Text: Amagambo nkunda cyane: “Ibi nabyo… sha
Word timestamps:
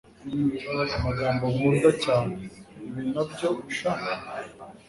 Amagambo 0.97 1.43
nkunda 1.53 1.89
cyane: 2.03 2.37
“Ibi 2.87 3.01
nabyo… 3.11 3.49
sha 3.75 3.93